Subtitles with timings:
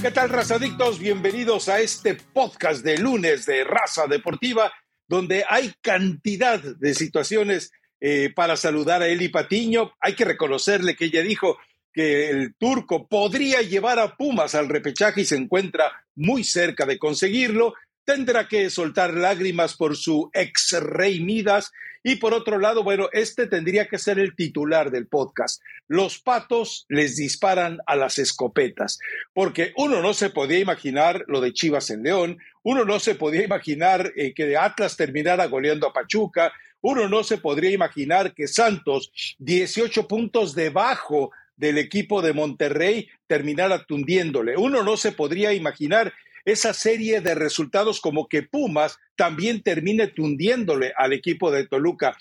[0.00, 0.98] ¿Qué tal, razadictos?
[0.98, 4.70] Bienvenidos a este podcast de lunes de Raza Deportiva,
[5.08, 9.94] donde hay cantidad de situaciones eh, para saludar a Eli Patiño.
[10.00, 11.58] Hay que reconocerle que ella dijo
[11.94, 16.98] que el turco podría llevar a Pumas al repechaje y se encuentra muy cerca de
[16.98, 17.74] conseguirlo
[18.06, 21.72] tendrá que soltar lágrimas por su ex rey Midas.
[22.02, 25.60] Y por otro lado, bueno, este tendría que ser el titular del podcast.
[25.88, 29.00] Los patos les disparan a las escopetas,
[29.34, 33.42] porque uno no se podía imaginar lo de Chivas en León, uno no se podía
[33.42, 39.10] imaginar eh, que Atlas terminara goleando a Pachuca, uno no se podría imaginar que Santos,
[39.38, 44.56] 18 puntos debajo del equipo de Monterrey, terminara tundiéndole.
[44.56, 46.12] Uno no se podría imaginar
[46.46, 52.16] esa serie de resultados como que Pumas también termine tundiéndole al equipo de Toluca.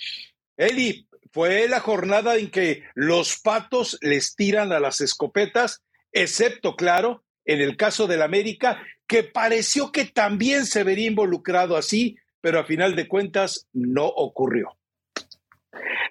[0.57, 7.23] Eli, fue la jornada en que los patos les tiran a las escopetas, excepto, claro,
[7.45, 12.65] en el caso del América, que pareció que también se vería involucrado así, pero a
[12.65, 14.76] final de cuentas no ocurrió.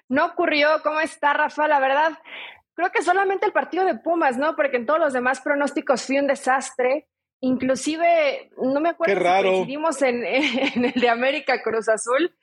[0.07, 0.81] No ocurrió.
[0.83, 1.67] ¿Cómo está, Rafa?
[1.67, 2.17] La verdad,
[2.73, 4.55] creo que solamente el partido de Pumas, ¿no?
[4.55, 7.07] Porque en todos los demás pronósticos fue un desastre.
[7.45, 12.35] Inclusive, no me acuerdo si coincidimos en, en, el de América Cruz Azul.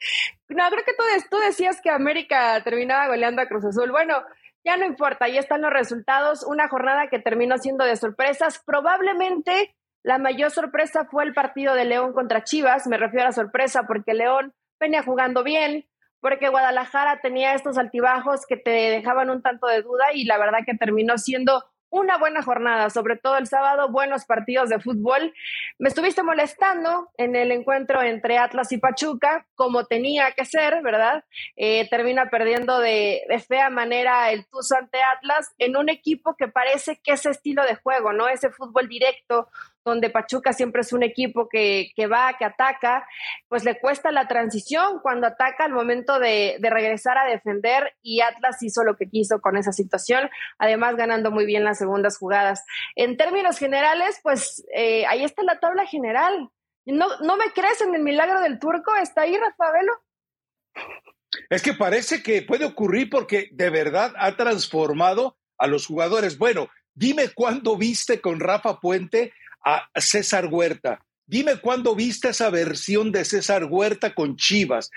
[0.49, 3.91] No, creo que tú, tú decías que América terminaba goleando a Cruz Azul.
[3.91, 4.23] Bueno,
[4.65, 6.45] ya no importa, ahí están los resultados.
[6.45, 8.63] Una jornada que terminó siendo de sorpresas.
[8.65, 12.87] Probablemente la mayor sorpresa fue el partido de León contra Chivas.
[12.87, 15.85] Me refiero a la sorpresa porque León venía jugando bien,
[16.21, 20.61] porque Guadalajara tenía estos altibajos que te dejaban un tanto de duda y la verdad
[20.65, 25.35] que terminó siendo una buena jornada, sobre todo el sábado, buenos partidos de fútbol.
[25.79, 31.23] Me estuviste molestando en el encuentro entre Atlas y Pachuca, como tenía que ser, ¿verdad?
[31.55, 36.99] Eh, termina perdiendo de, fea manera el Tuzo ante Atlas en un equipo que parece
[37.05, 38.27] que ese estilo de juego, ¿no?
[38.27, 39.49] Ese fútbol directo,
[39.85, 43.07] donde Pachuca siempre es un equipo que, que, va, que ataca,
[43.49, 48.21] pues le cuesta la transición cuando ataca al momento de, de, regresar a defender y
[48.21, 52.65] Atlas hizo lo que quiso con esa situación, además ganando muy bien las segundas jugadas.
[52.97, 56.49] En términos generales, pues eh, ahí está la tabla general.
[56.85, 58.95] ¿No, ¿No me crees en el milagro del turco?
[58.97, 59.93] ¿Está ahí, Rafaelo?
[61.49, 66.39] Es que parece que puede ocurrir porque de verdad ha transformado a los jugadores.
[66.39, 69.33] Bueno, dime cuándo viste con Rafa Puente
[69.65, 71.01] a César Huerta.
[71.33, 74.91] Dime cuándo viste esa versión de César Huerta con Chivas.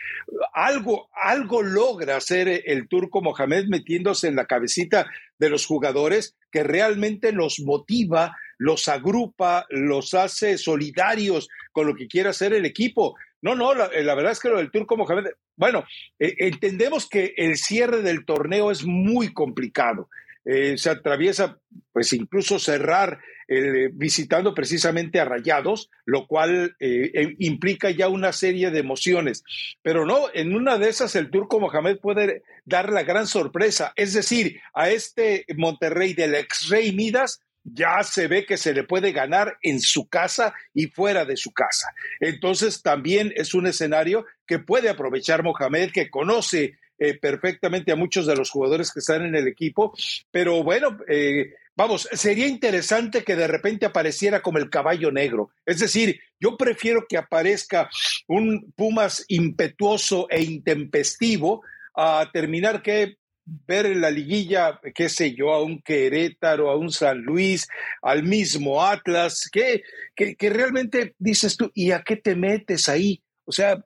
[0.53, 5.09] Algo, algo logra hacer el turco Mohamed metiéndose en la cabecita
[5.39, 12.07] de los jugadores que realmente los motiva, los agrupa, los hace solidarios con lo que
[12.07, 13.15] quiere hacer el equipo.
[13.41, 15.85] No, no, la, verdad es que lo del turco Mohamed, bueno,
[16.19, 20.09] eh, entendemos que el cierre del torneo es muy complicado.
[20.45, 21.57] Eh, se atraviesa,
[21.91, 28.69] pues incluso cerrar eh, visitando precisamente a Rayados, lo cual eh, implica ya una serie
[28.69, 29.43] de emociones.
[29.81, 34.13] Pero no, en una de esas el turco Mohamed puede dar la gran sorpresa, es
[34.13, 39.11] decir, a este Monterrey del ex Rey Midas ya se ve que se le puede
[39.11, 41.87] ganar en su casa y fuera de su casa.
[42.19, 48.25] Entonces también es un escenario que puede aprovechar Mohamed, que conoce eh, perfectamente a muchos
[48.25, 49.93] de los jugadores que están en el equipo,
[50.31, 55.49] pero bueno, eh, vamos, sería interesante que de repente apareciera como el caballo negro.
[55.65, 57.89] Es decir, yo prefiero que aparezca
[58.27, 61.63] un Pumas impetuoso e intempestivo
[61.95, 66.91] a terminar que ver en la liguilla, qué sé yo, a un Querétaro, a un
[66.91, 67.67] San Luis,
[68.01, 69.83] al mismo Atlas, que,
[70.15, 73.21] que, que realmente dices tú, ¿y a qué te metes ahí?
[73.45, 73.83] O sea,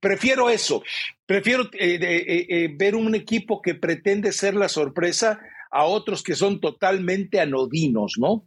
[0.00, 0.82] prefiero eso,
[1.26, 5.40] prefiero eh, eh, eh, ver un equipo que pretende ser la sorpresa
[5.70, 8.46] a otros que son totalmente anodinos, ¿no?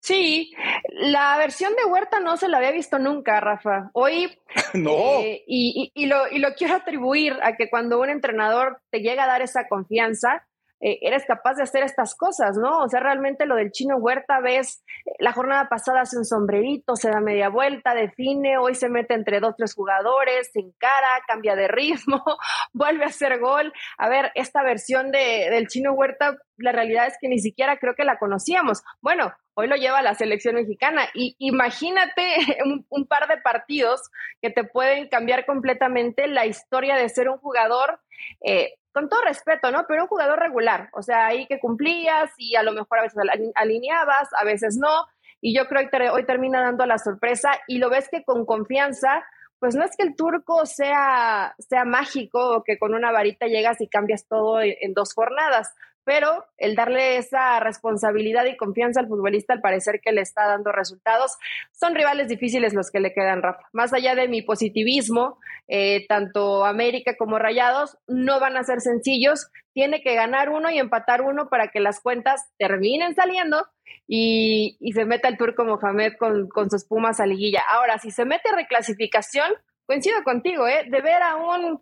[0.00, 0.52] Sí,
[0.88, 3.90] la versión de Huerta no se la había visto nunca, Rafa.
[3.92, 4.36] Hoy.
[4.74, 5.20] no.
[5.46, 9.28] y, y, lo, y lo quiero atribuir a que cuando un entrenador te llega a
[9.28, 10.44] dar esa confianza,
[10.84, 12.80] eh, eres capaz de hacer estas cosas, ¿no?
[12.80, 14.82] O sea, realmente lo del chino Huerta, ves,
[15.20, 19.38] la jornada pasada hace un sombrerito, se da media vuelta, define, hoy se mete entre
[19.38, 22.24] dos, tres jugadores, se encara, cambia de ritmo,
[22.72, 23.72] vuelve a hacer gol.
[23.96, 27.94] A ver, esta versión de, del chino Huerta, la realidad es que ni siquiera creo
[27.94, 28.82] que la conocíamos.
[29.00, 31.02] Bueno, hoy lo lleva la selección mexicana.
[31.14, 32.24] Y imagínate
[32.64, 34.00] un, un, par de partidos
[34.40, 38.00] que te pueden cambiar completamente la historia de ser un jugador
[38.44, 39.84] eh, con todo respeto, ¿no?
[39.88, 43.18] Pero un jugador regular, o sea, ahí que cumplías y a lo mejor a veces
[43.54, 45.06] alineabas, a veces no,
[45.40, 49.24] y yo creo que hoy termina dando la sorpresa y lo ves que con confianza,
[49.58, 53.80] pues no es que el turco sea, sea mágico o que con una varita llegas
[53.80, 55.74] y cambias todo en, dos jornadas.
[56.04, 60.72] Pero el darle esa responsabilidad y confianza al futbolista al parecer que le está dando
[60.72, 61.36] resultados.
[61.72, 63.68] Son rivales difíciles los que le quedan, Rafa.
[63.72, 65.38] Más allá de mi positivismo,
[65.68, 69.48] eh, tanto América como Rayados no van a ser sencillos.
[69.72, 73.66] Tiene que ganar uno y empatar uno para que las cuentas terminen saliendo
[74.06, 77.62] y, se meta el turco Mohamed con, con sus Pumas a liguilla.
[77.70, 79.52] Ahora, si se mete reclasificación,
[79.86, 80.86] coincido contigo, ¿eh?
[80.88, 81.80] de ver a un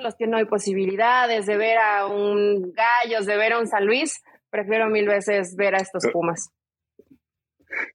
[0.00, 3.84] los que no hay posibilidades de ver a un Gallos, de ver a un San
[3.84, 6.50] Luis, prefiero mil veces ver a estos Pumas.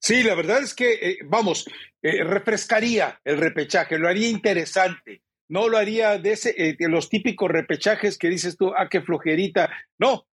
[0.00, 1.68] Sí, la verdad es que, eh, vamos,
[2.02, 5.22] eh, refrescaría el repechaje, lo haría interesante.
[5.50, 9.00] No lo haría de, ese, eh, de los típicos repechajes que dices tú, ah, qué
[9.00, 9.70] flojerita.
[9.98, 10.26] No,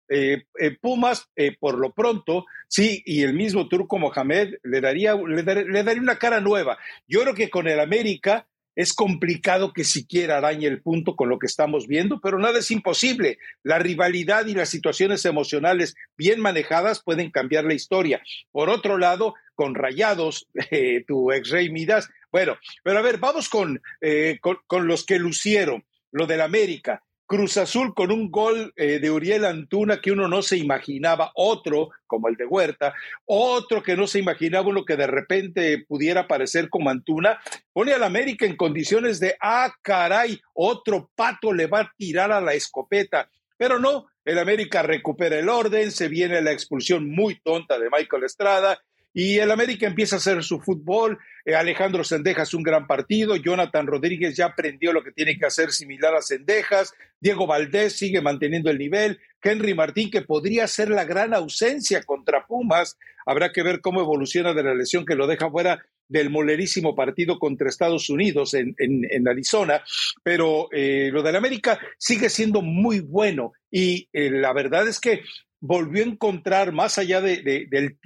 [0.81, 1.31] Pumas,
[1.61, 5.43] por lo pronto, sí, y el mismo Turco Mohamed le daría, le
[5.83, 6.79] daría una cara nueva.
[7.09, 8.47] Yo creo que con el América
[8.77, 12.71] es complicado que siquiera arañe el punto con lo que estamos viendo, pero nada es
[12.71, 13.39] imposible.
[13.63, 18.23] La rivalidad y las situaciones emocionales bien manejadas pueden cambiar la historia.
[18.51, 23.49] Por otro lado, con Rayados, eh, tu ex rey Midas, bueno, pero a ver, vamos
[23.49, 27.03] con, eh, con, con los que lucieron, lo del América.
[27.27, 31.91] Cruz Azul con un gol eh, de Uriel Antuna que uno no se imaginaba, otro
[32.07, 32.95] como el de Huerta,
[33.25, 37.41] otro que no se imaginaba uno que de repente pudiera parecer como Antuna,
[37.73, 42.41] pone al América en condiciones de, ah, caray, otro pato le va a tirar a
[42.41, 43.31] la escopeta.
[43.57, 48.25] Pero no, el América recupera el orden, se viene la expulsión muy tonta de Michael
[48.25, 48.79] Estrada
[49.15, 51.19] y el América empieza a hacer su fútbol.
[51.45, 53.37] Eh, Alejandro Sendejas un gran partido.
[53.37, 56.93] Jonathan Rodríguez ya aprendió lo que tiene que hacer similar a Sendejas.
[57.21, 59.21] Diego Valdés sigue manteniendo el nivel.
[59.41, 62.99] Henry Martín, que podría ser la gran ausencia contra Pumas.
[63.25, 67.39] Habrá que ver cómo evoluciona de la lesión que lo deja fuera del molerísimo partido
[67.39, 69.83] contra Estados Unidos en, en, Arizona,
[70.23, 75.23] pero eh, lo del América sigue siendo muy bueno y eh, la verdad es que
[75.67, 77.39] volvió a encontrar, más allá de,
[77.71, 77.97] del,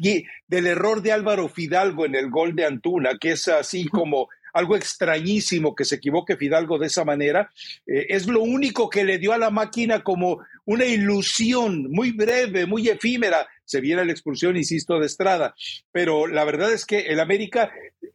[0.46, 4.76] del error de Álvaro Fidalgo en el gol de Antuna, que es así como algo
[4.76, 7.50] extrañísimo que se equivoque Fidalgo de esa manera,
[7.84, 12.64] eh, es lo único que le dio a la máquina como una ilusión muy breve,
[12.64, 13.48] muy efímera.
[13.64, 15.56] Se viene la expulsión, insisto, de Estrada.
[15.90, 17.72] Pero la verdad es que el América,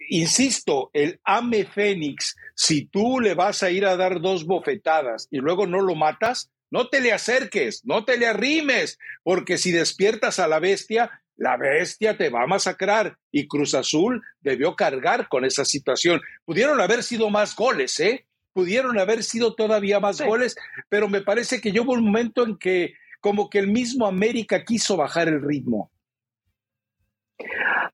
[0.10, 5.40] insisto, el Ame Fénix, si tú le vas a ir a dar dos bofetadas y
[5.40, 10.40] luego no lo matas, no te le acerques, no te le arrimes, porque si despiertas
[10.40, 15.46] a la bestia, la bestia te va a masacrar y Cruz Azul debió cargar con
[15.46, 16.20] esa situación.
[16.46, 18.26] Pudieron haber sido más goles, ¿eh?
[18.54, 20.56] Pudieron haber sido todavía más goles,
[20.90, 24.98] pero me parece que hubo un momento en que como que el mismo América quiso
[24.98, 25.92] bajar el ritmo.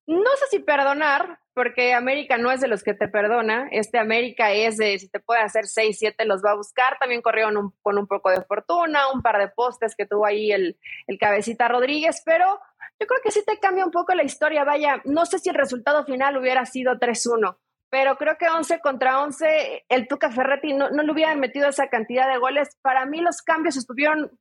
[0.07, 3.67] No sé si perdonar, porque América no es de los que te perdona.
[3.71, 6.97] Este América es de si te puede hacer 6, 7, los va a buscar.
[6.97, 10.79] También corrieron con un poco de fortuna, un par de postes que tuvo ahí el,
[11.07, 12.61] el cabecita Rodríguez, pero
[12.97, 14.63] yo creo que sí te cambia un poco la historia.
[14.63, 17.57] Vaya, no sé si el resultado final hubiera sido 3-1
[17.89, 21.89] pero creo que 11 contra 11, el Tuca Ferretti no, no, le hubieran metido esa
[21.89, 22.77] cantidad de goles.
[22.81, 24.31] Para mí los cambios estuvieron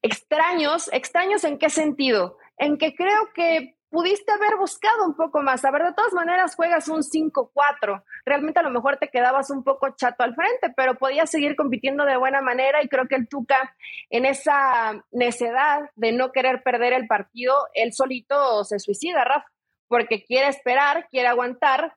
[0.00, 0.88] extraños.
[0.90, 2.38] ¿Extraños en qué sentido?
[2.56, 5.64] En que creo que pudiste haber buscado un poco más.
[5.64, 8.02] A ver, de todas maneras juegas un 5-4.
[8.24, 12.04] Realmente a lo mejor te quedabas un poco chato al frente, pero podías seguir compitiendo
[12.04, 13.74] de buena manera y creo que el Tuca
[14.08, 19.50] en esa necedad de no querer perder el partido, él solito se suicida, Rafa,
[19.88, 21.96] porque quiere esperar, quiere aguantar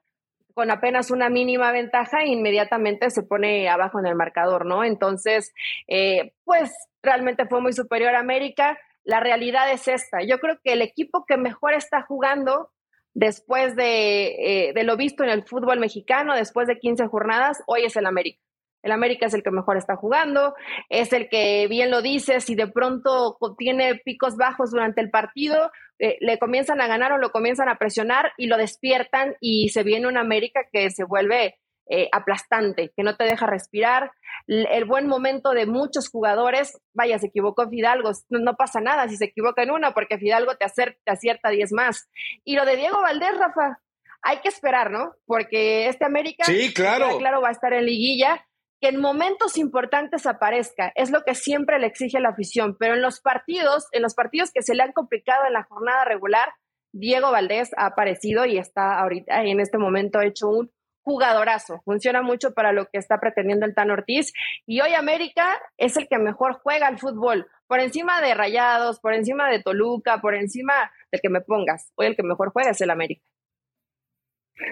[0.54, 4.84] con apenas una mínima ventaja e inmediatamente se pone abajo en el marcador, ¿no?
[4.84, 5.54] Entonces,
[5.88, 6.72] eh, pues
[7.02, 10.22] realmente fue muy superior a América la realidad es esta.
[10.24, 12.70] Yo creo que el equipo que mejor está jugando
[13.14, 17.96] después de, eh, lo visto en el fútbol mexicano, después de 15 jornadas, hoy es
[17.96, 18.40] el América.
[18.82, 20.56] El América es el que mejor está jugando,
[20.90, 25.72] es el que bien lo dice, si de pronto tiene picos bajos durante el partido,
[26.00, 29.84] eh, le comienzan a ganar o lo comienzan a presionar y lo despiertan y se
[29.84, 31.56] viene un América que se vuelve
[31.90, 34.12] eh, aplastante, que no te deja respirar.
[34.48, 39.26] El, buen momento de muchos jugadores, vaya, se equivocó Fidalgo, no, pasa nada si se
[39.26, 42.10] equivoca en una, porque Fidalgo te, te acierta 10 más.
[42.46, 43.80] Y lo de Diego Valdés, Rafa,
[44.22, 45.14] hay que esperar, ¿no?
[45.26, 47.18] Porque este América, sí, claro.
[47.18, 48.46] claro, va a estar en liguilla.
[48.80, 53.02] Que en momentos importantes aparezca, es lo que siempre le exige la afición, pero en
[53.02, 56.50] los partidos, en los partidos que se le han complicado en la jornada regular,
[56.94, 60.70] Diego Valdés ha aparecido y está ahorita en este momento hecho un
[61.04, 64.34] jugadorazo, funciona mucho para lo que está pretendiendo el Tan Ortiz
[64.66, 69.14] y hoy América es el que mejor juega al fútbol, por encima de Rayados, por
[69.14, 72.82] encima de Toluca, por encima del que me pongas, hoy el que mejor juega es
[72.82, 73.24] el América.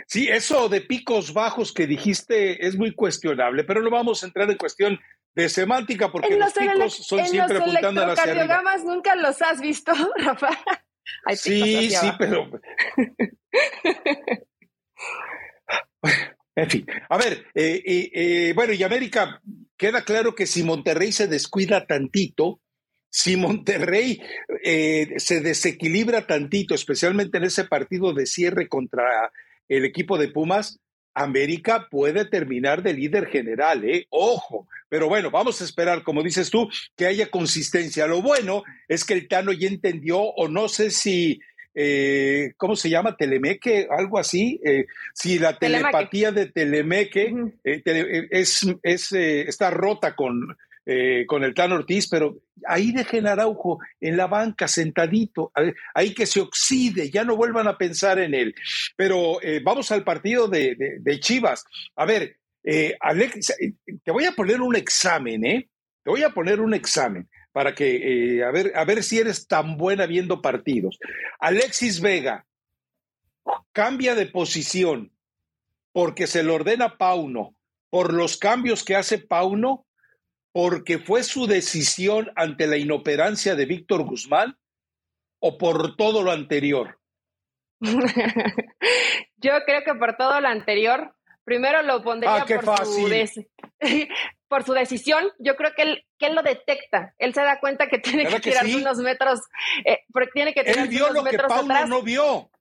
[0.07, 4.49] Sí, eso de picos bajos que dijiste es muy cuestionable, pero no vamos a entrar
[4.49, 4.99] en cuestión
[5.33, 9.91] de semántica porque los, chicos son siempre apuntando a la cardiogramas nunca los has visto,
[10.17, 10.49] Rafa.
[11.35, 12.49] sí, sí, pero
[16.61, 17.81] en fin, a ver, eh,
[18.13, 19.41] eh, bueno, y América,
[19.75, 22.61] queda claro que si Monterrey se descuida tantito,
[23.09, 24.21] si Monterrey
[24.63, 29.31] eh, se desequilibra tantito, especialmente en ese partido de cierre contra
[29.67, 30.79] el equipo de Pumas,
[31.15, 34.05] América puede terminar de líder general, ¿eh?
[34.11, 38.05] Ojo, pero bueno, vamos a esperar, como dices tú, que haya consistencia.
[38.05, 41.39] Lo bueno es que el Tano ya entendió, o no sé si,
[41.73, 43.15] eh, ¿cómo se llama?
[43.15, 44.59] Telemeque, algo así.
[44.63, 50.57] Eh, si la telepatía de Telemeque eh, es, es está rota con
[51.27, 55.51] con el Tan Ortiz, pero ahí dejen Araujo en la banca sentadito,
[55.93, 58.55] ahí que se oxide, ya no vuelvan a pensar en él.
[58.97, 61.63] Pero vamos al partido de, Chivas.
[61.95, 62.35] A ver,
[62.99, 63.55] Alex,
[64.03, 65.69] te voy a poner un examen, ¿eh?
[66.03, 69.77] Te voy a poner un examen para que, a, ver, a ver si eres tan
[69.77, 70.99] buena viendo partidos.
[71.39, 72.45] Alexis Vega
[73.71, 75.11] cambia de posición
[75.91, 77.55] porque se le ordena Pauno
[77.89, 79.85] por los cambios que hace Pauno
[80.53, 84.57] porque fue su decisión ante la inoperancia de Víctor Guzmán
[85.39, 86.99] o por todo lo anterior?
[87.81, 91.15] Yo creo que por todo lo anterior.
[91.43, 93.09] Primero lo pondría ah, por, Su
[94.51, 95.31] por su decisión.
[95.39, 97.15] Yo creo que él, que él lo detecta.
[97.17, 99.39] Él se da cuenta que tiene que, tirar unos metros,
[99.85, 102.51] eh, porque tiene que tirar él vio lo que Paulo no vio.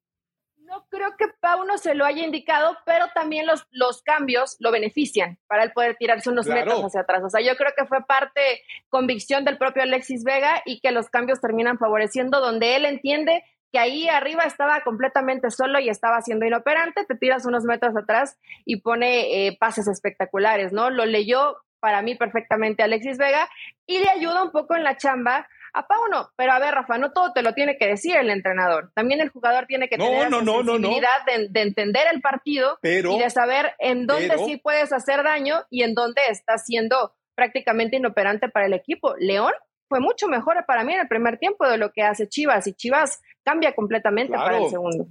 [0.57, 5.37] No creo que Pauno se lo haya indicado, pero también los, los cambios lo benefician
[5.49, 7.25] para él poder tirarse unos metros hacia atrás.
[7.25, 11.09] O sea, yo creo que fue parte convicción del propio Alexis Vega y que los
[11.09, 13.43] cambios terminan favoreciendo donde él entiende
[13.73, 18.39] que ahí arriba estaba completamente solo y estaba siendo inoperante, te tiras unos metros atrás
[18.65, 20.91] y pone eh, pases espectaculares, ¿no?
[20.91, 23.49] Lo leyó para mí perfectamente Alexis Vega
[23.87, 26.31] y le ayuda un poco en la chamba a Pauno.
[26.37, 28.91] Pero a ver, Rafa, no todo te lo tiene que decir el entrenador.
[28.95, 33.75] También el jugador tiene que tener la sensibilidad de, entender el partido y de saber
[33.79, 38.75] en dónde sí puedes hacer daño y en dónde está siendo prácticamente inoperante para el
[38.75, 39.15] equipo.
[39.19, 39.53] León
[39.89, 42.75] fue mucho mejor para mí en el primer tiempo de lo que hace Chivas y
[42.75, 45.07] Chivas cambia completamente para el segundo.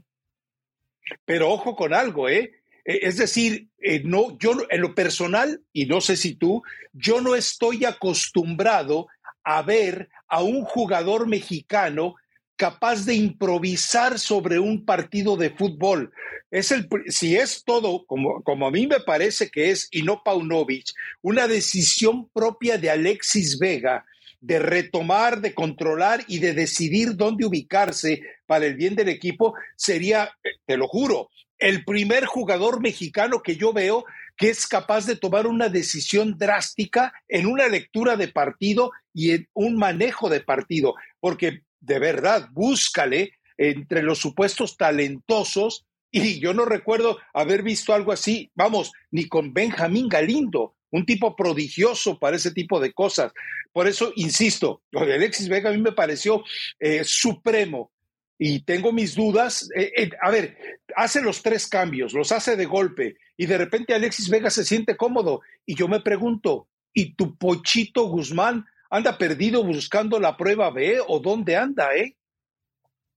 [1.26, 2.59] Pero ojo con algo, ¿eh?
[2.90, 7.22] Eh es decir, eh, no, yo en lo personal, y no sé si tú, yo
[7.22, 9.08] no estoy acostumbrado
[9.44, 12.16] a ver a un jugador mexicano
[12.56, 16.12] capaz de improvisar sobre un partido de fútbol.
[16.52, 20.24] Es el, si es todo, como, como a mí me parece que es, y no
[20.24, 20.88] Paunovic,
[21.22, 24.04] una decisión propia de Alexis Vega
[24.42, 30.32] de retomar, de controlar y de decidir dónde ubicarse para el bien del equipo, sería,
[30.66, 31.30] te lo juro,
[31.60, 34.06] el primer jugador mexicano que yo veo
[34.38, 39.50] que es capaz de tomar una decisión drástica en una lectura de partido y en
[39.54, 46.66] un manejo de partido, porque de verdad, búscale entre los supuestos talentosos, y yo no
[46.66, 52.52] recuerdo haber visto algo así, vamos, ni con Benjamín Galindo, un tipo prodigioso para ese
[52.52, 53.32] tipo de cosas.
[53.72, 56.44] Por eso, insisto, lo de Alexis Vega a mí me pareció
[56.80, 57.92] eh, supremo
[58.40, 59.70] y tengo mis dudas.
[59.76, 60.58] Eh, eh, a ver,
[60.96, 64.98] hace los tres cambios, los hace de golpe y de repente Alexis Vega se siente
[64.98, 71.00] cómodo y yo me pregunto, ¿y tu Pochito Guzmán anda perdido buscando la prueba B
[71.06, 72.16] o dónde anda, eh?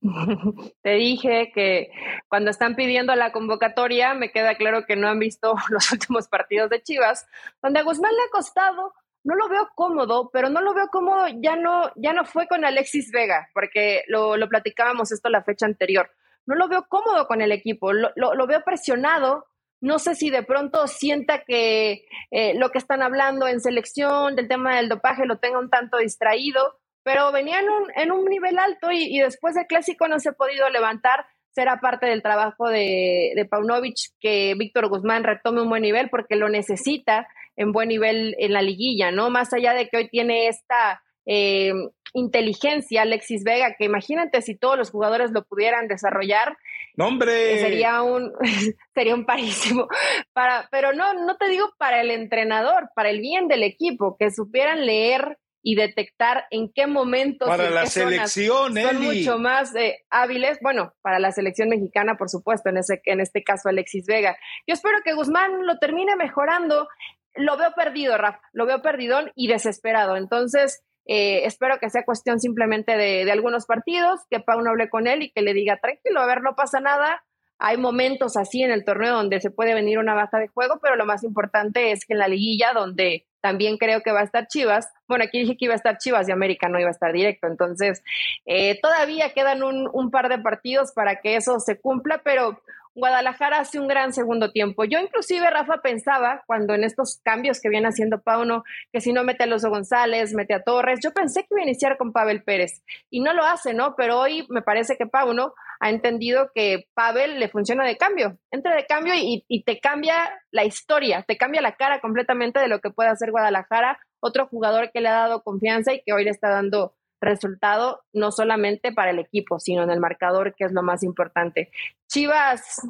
[0.82, 1.92] Te dije que
[2.28, 6.68] cuando están pidiendo la convocatoria, me queda claro que no han visto los últimos partidos
[6.68, 7.26] de Chivas,
[7.62, 8.92] donde a Guzmán le ha costado
[9.24, 12.64] no lo veo cómodo, pero no lo veo cómodo, ya no, ya no fue con
[12.64, 16.10] Alexis Vega, porque lo, platicábamos esto la fecha anterior.
[16.44, 19.46] No lo veo cómodo con el equipo, lo, veo presionado.
[19.80, 24.48] No sé si de pronto sienta que eh, lo que están hablando en selección del
[24.48, 28.58] tema del dopaje lo tenga un tanto distraído, pero venía en un, en un nivel
[28.58, 32.68] alto y, y después del clásico no se ha podido levantar será parte del trabajo
[32.68, 37.88] de, de Paunovic que Víctor Guzmán retome un buen nivel porque lo necesita en buen
[37.88, 39.30] nivel en la liguilla, ¿no?
[39.30, 41.72] Más allá de que hoy tiene esta eh,
[42.14, 46.56] inteligencia Alexis Vega, que imagínate si todos los jugadores lo pudieran desarrollar.
[46.96, 47.58] ¡No, hombre!
[47.58, 48.32] Sería un,
[48.94, 49.88] sería un parísimo.
[50.32, 54.30] Para, pero no, no te digo para el entrenador, para el bien del equipo, que
[54.30, 60.58] supieran leer y detectar en qué momentos para la selección son mucho más eh, hábiles
[60.60, 64.74] bueno para la selección mexicana por supuesto en ese en este caso Alexis Vega yo
[64.74, 66.88] espero que Guzmán lo termine mejorando
[67.34, 70.16] lo veo perdido, Rafa, lo veo perdidón y desesperado.
[70.16, 75.06] Entonces, eh, espero que sea cuestión simplemente de, algunos partidos, que Pau no hable con
[75.06, 77.24] él y que le diga, tranquilo, a ver, no pasa nada.
[77.58, 80.96] Hay momentos así en el torneo donde se puede venir una baja de juego, pero
[80.96, 84.46] lo más importante es que en la liguilla, donde también creo que va a estar
[84.46, 84.88] Chivas.
[85.06, 87.46] Bueno, aquí dije que iba a estar Chivas y América no iba a estar directo.
[87.46, 88.02] Entonces,
[88.46, 92.60] eh, todavía quedan un par de partidos para que eso se cumpla, pero
[92.94, 94.84] Guadalajara hace un gran segundo tiempo.
[94.84, 99.24] Yo inclusive, Rafa, pensaba cuando en estos cambios que viene haciendo Pauno, que si no
[99.24, 102.42] mete a Loso González, mete a Torres, yo pensé que iba a iniciar con Pavel
[102.42, 103.94] Pérez y no lo hace, ¿no?
[103.96, 108.74] Pero hoy me parece que Pauno ha entendido que Pavel le funciona de cambio, entra
[108.76, 110.14] de cambio y, y te cambia
[110.50, 114.90] la historia, te cambia la cara completamente de lo que puede hacer Guadalajara, otro jugador
[114.92, 119.10] que le ha dado confianza y que hoy le está dando resultado no solamente para
[119.10, 121.70] el equipo, sino en el marcador, que es lo más importante.
[122.08, 122.80] Chivas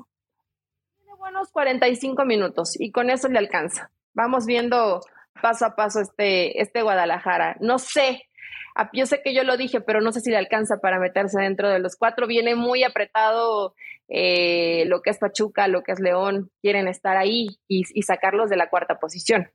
[0.99, 3.91] tiene buenos 45 minutos y con eso le alcanza.
[4.15, 5.01] Vamos viendo
[5.41, 7.57] paso a paso este, este Guadalajara.
[7.61, 8.29] No sé,
[8.93, 11.69] yo sé que yo lo dije, pero no sé si le alcanza para meterse dentro
[11.69, 12.27] de los cuatro.
[12.27, 13.75] Viene muy apretado
[14.09, 16.51] eh, lo que es Pachuca, lo que es León.
[16.61, 19.51] Quieren estar ahí y, y sacarlos de la cuarta posición.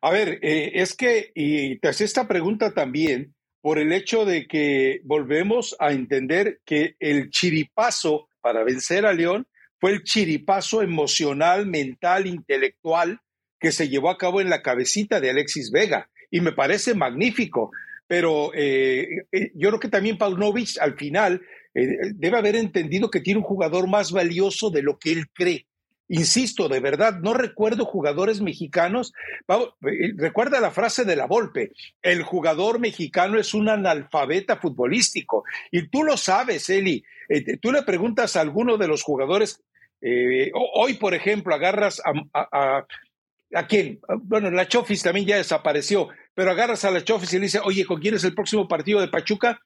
[0.00, 4.46] A ver, eh, es que, y te hacía esta pregunta también por el hecho de
[4.46, 9.46] que volvemos a entender que el chiripazo para vencer a León
[9.80, 13.20] fue el chiripazo emocional, mental, intelectual
[13.58, 16.08] que se llevó a cabo en la cabecita de Alexis Vega.
[16.30, 17.70] Y me parece magnífico.
[18.06, 21.42] Pero eh, eh, yo creo que también Paunovic al final
[21.74, 25.66] debe haber entendido que tiene un jugador más valioso de lo que él cree.
[26.08, 29.12] Insisto, de verdad, no recuerdo jugadores mexicanos.
[29.48, 35.44] Eh, recuerda la frase de la Volpe: el jugador mexicano es un analfabeta futbolístico.
[35.72, 37.02] Y tú lo sabes, Eli.
[37.28, 39.60] Eh, tú le preguntas a alguno de los jugadores.
[40.00, 42.86] Eh, hoy, por ejemplo, agarras a,
[43.52, 43.98] a, quién?
[44.22, 47.84] Bueno, la Chofis también ya desapareció, pero agarras a la Chofis y le dices, oye,
[47.84, 49.60] ¿con quién es el próximo partido de Pachuca?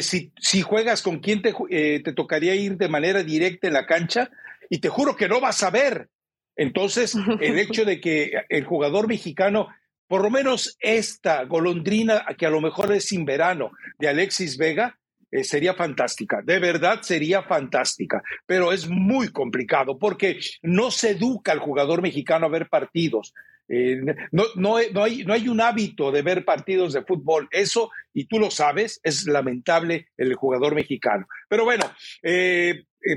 [0.00, 4.30] si, si, juegas, ¿con quién te, te tocaría ir de manera directa en la cancha?
[4.70, 6.08] Y te juro que no vas a ver.
[6.56, 9.68] Entonces, el hecho de que el jugador mexicano,
[10.06, 14.98] por lo menos esta golondrina, que a lo mejor es sin verano, de Alexis Vega,
[15.30, 21.50] eh, sería fantástica, de verdad sería fantástica, pero es muy complicado porque no se educa
[21.50, 23.34] al jugador mexicano a ver partidos.
[23.66, 23.96] Eh,
[24.30, 27.48] no, no, no, hay, no hay un hábito de ver partidos de fútbol.
[27.50, 31.26] Eso, y tú lo sabes, es lamentable el jugador mexicano.
[31.48, 31.84] Pero bueno,
[32.22, 33.16] eh, Ah,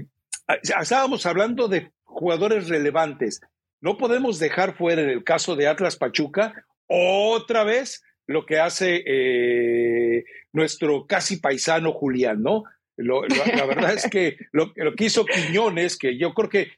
[0.62, 3.42] estábamos hablando de jugadores relevantes.
[3.82, 9.04] No podemos dejar fuera en el caso de Atlas Pachuca otra vez lo que hace
[9.06, 12.64] eh, nuestro casi paisano Julián, ¿no?
[12.98, 16.72] la verdad es que lo, que hizo Quiñones, que yo creo que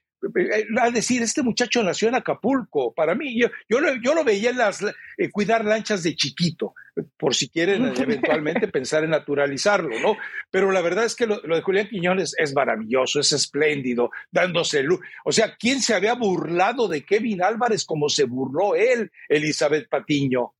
[0.82, 2.94] a decir, este muchacho nació en Acapulco.
[2.94, 4.82] Para mí, yo, yo, lo, yo lo veía en las,
[5.18, 6.74] eh, cuidar lanchas de chiquito,
[7.18, 10.18] por si quieren eventualmente pensar en naturalizarlo, ¿no?
[10.52, 15.00] Pero la verdad es que lo, de Julián Quiñones es maravilloso, es espléndido, dándose luz.
[15.24, 20.54] O sea, ¿quién se había burlado de Kevin Álvarez como se burló él, Elizabeth Patiño?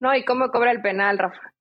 [0.00, 1.53] No, y cómo cobra el penal, Rafa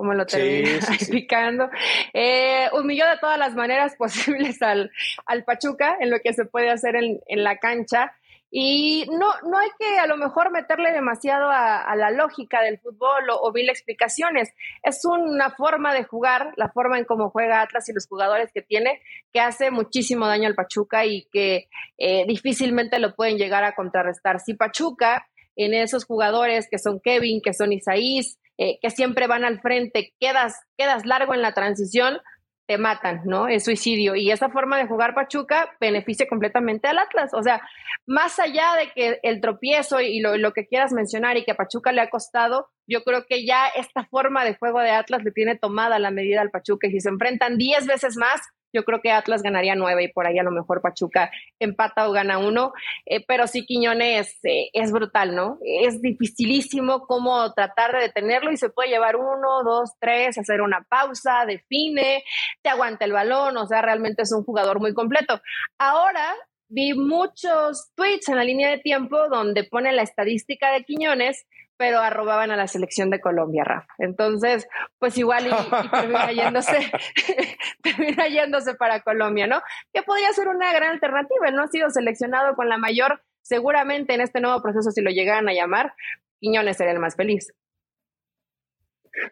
[0.00, 1.68] como lo termina explicando.
[2.14, 4.90] Eh, humilló de todas las maneras posibles al,
[5.26, 8.12] al Pachuca en lo que se puede hacer en, en, la cancha.
[8.50, 13.28] Y no, no hay que a lo mejor meterle demasiado a, la lógica del fútbol
[13.30, 14.48] o, o, mil explicaciones.
[14.82, 18.62] Es una forma de jugar, la forma en cómo juega Atlas y los jugadores que
[18.62, 23.74] tiene, que hace muchísimo daño al Pachuca y que eh, difícilmente lo pueden llegar a
[23.74, 24.40] contrarrestar.
[24.40, 29.42] Si Pachuca en esos jugadores que son Kevin, que son Isaís, eh, que siempre van
[29.42, 32.18] al frente, quedas, quedas largo en la transición,
[32.66, 33.48] te matan, ¿no?
[33.48, 34.14] Es suicidio.
[34.16, 37.32] Y esa forma de jugar Pachuca beneficia completamente al Atlas.
[37.32, 37.62] O sea,
[38.06, 41.56] más allá de que el tropiezo y lo, lo, que quieras mencionar y que a
[41.56, 45.32] Pachuca le ha costado, yo creo que ya esta forma de juego de Atlas le
[45.32, 46.86] tiene tomada la medida al Pachuca.
[46.86, 50.26] Y si se enfrentan 10 veces más, yo creo que Atlas ganaría nueve y por
[50.26, 52.72] ahí a lo mejor Pachuca empata o gana uno.
[53.06, 55.58] Eh, pero sí, Quiñones eh, es brutal, ¿no?
[55.64, 60.86] Es dificilísimo cómo tratar de detenerlo y se puede llevar uno, dos, tres, hacer una
[60.88, 62.24] pausa, define,
[62.62, 65.40] te aguanta el balón, o sea, realmente es un jugador muy completo.
[65.78, 66.34] Ahora
[66.68, 71.46] vi muchos tweets en la línea de tiempo donde pone la estadística de Quiñones
[71.80, 73.94] pero arrobaban a la selección de Colombia, Rafa.
[73.96, 76.92] Entonces, pues igual y, termina yéndose,
[77.82, 79.62] termina yéndose para Colombia, ¿no?
[79.90, 81.48] Que podría ser una gran alternativa.
[81.48, 85.10] Él no ha sido seleccionado con la mayor, seguramente en este nuevo proceso, si lo
[85.10, 85.94] llegaran a llamar,
[86.38, 87.50] Quiñones sería el más feliz.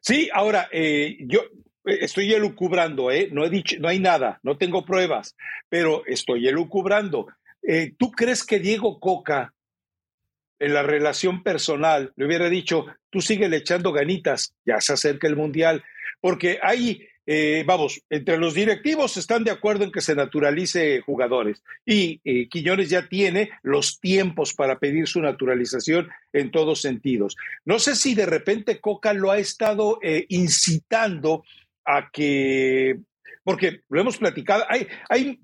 [0.01, 1.41] Sí, ahora, eh, yo
[1.85, 3.29] eh, estoy elucubrando, ¿eh?
[3.31, 5.37] No he dicho, no hay nada, no tengo pruebas,
[5.69, 7.27] pero estoy elucubrando.
[7.63, 9.53] Eh, ¿Tú crees que Diego Coca
[10.59, 15.37] en la relación personal le hubiera dicho, tú sigue echando ganitas, ya se acerca el
[15.37, 15.83] mundial,
[16.21, 21.63] porque hay eh, vamos, entre los directivos están de acuerdo en que se naturalice jugadores
[21.85, 27.37] y eh, Quiñones ya tiene los tiempos para pedir su naturalización en todos sentidos.
[27.67, 31.45] No sé si de repente Coca lo ha estado eh, incitando
[31.85, 32.97] a que,
[33.45, 35.39] porque lo hemos platicado, hay, hay,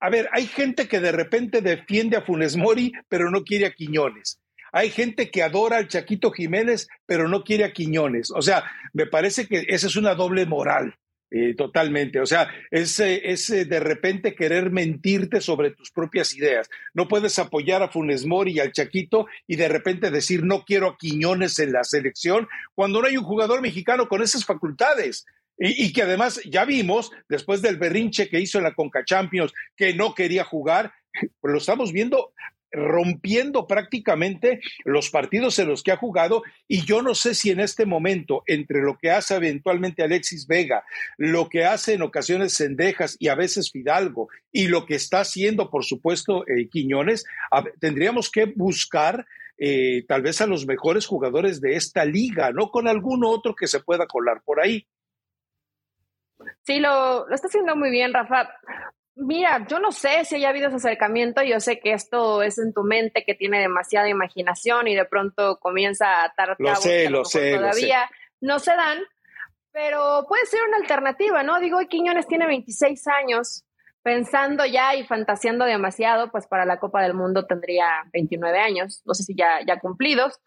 [0.00, 3.72] a ver, hay gente que de repente defiende a Funes Mori, pero no quiere a
[3.72, 4.40] Quiñones.
[4.72, 8.30] Hay gente que adora al Chaquito Jiménez, pero no quiere a Quiñones.
[8.30, 10.94] O sea, me parece que esa es una doble moral.
[11.32, 12.18] Eh, totalmente.
[12.18, 16.68] O sea, es, es, de repente querer mentirte sobre tus propias ideas.
[16.92, 20.88] No puedes apoyar a Funes Mori y al Chaquito y de repente decir no quiero
[20.88, 25.24] a Quiñones en la selección cuando no hay un jugador mexicano con esas facultades.
[25.62, 29.92] Y, que además ya vimos, después del berrinche que hizo en la Conca Champions, que
[29.92, 30.92] no quería jugar,
[31.42, 32.32] lo estamos viendo
[32.72, 37.58] rompiendo prácticamente los partidos en los que ha jugado y yo no sé si en
[37.58, 40.84] este momento entre lo que hace eventualmente Alexis Vega,
[41.18, 45.68] lo que hace en ocasiones Cendejas y a veces Fidalgo y lo que está haciendo
[45.68, 47.24] por supuesto eh, Quiñones,
[47.80, 49.26] tendríamos que buscar
[49.58, 53.66] eh, tal vez a los mejores jugadores de esta liga, no con algún otro que
[53.66, 54.86] se pueda colar por ahí.
[56.62, 58.50] Sí, lo, lo está haciendo muy bien, Rafa.
[59.16, 62.72] Mira, yo no sé si haya habido ese acercamiento, yo sé que esto es en
[62.72, 67.24] tu mente que tiene demasiada imaginación y de pronto comienza a atar lo sé, lo
[67.24, 68.08] sé, todavía
[68.40, 68.98] no se dan,
[69.72, 71.60] pero puede ser una alternativa, ¿no?
[71.60, 73.64] Digo, Quiñones tiene 26 años,
[74.02, 79.14] pensando ya y fantaseando demasiado, pues para la Copa del Mundo tendría 29 años, no
[79.14, 80.40] sé si ya, ya cumplidos,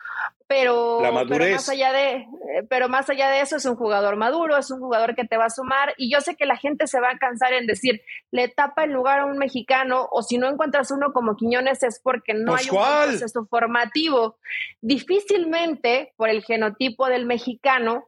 [0.48, 2.28] pero, pero, más allá de, eh,
[2.70, 5.46] pero más allá de eso es un jugador maduro, es un jugador que te va
[5.46, 8.48] a sumar y yo sé que la gente se va a cansar en decir, le
[8.48, 12.34] tapa el lugar a un mexicano o si no encuentras uno como Quiñones es porque
[12.34, 14.38] no hay un proceso formativo.
[14.82, 18.08] Difícilmente por el genotipo del mexicano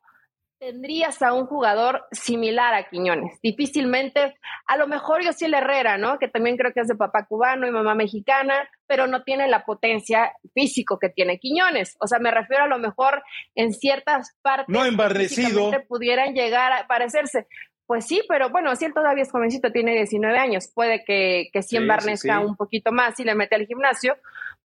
[0.59, 3.39] tendrías a un jugador similar a Quiñones.
[3.41, 4.35] Difícilmente,
[4.67, 6.17] a lo mejor yo sí el Herrera, ¿no?
[6.17, 9.65] Que también creo que es de papá cubano y mamá mexicana, pero no tiene la
[9.65, 11.95] potencia físico que tiene Quiñones.
[11.99, 13.23] O sea, me refiero a lo mejor
[13.55, 14.67] en ciertas partes.
[14.69, 15.71] No embarnecido.
[15.87, 17.47] Pudieran llegar a parecerse.
[17.85, 21.61] Pues sí, pero bueno, si él todavía es jovencito, tiene 19 años, puede que, que
[21.61, 24.17] sí embarnezca un poquito más y le mete al gimnasio,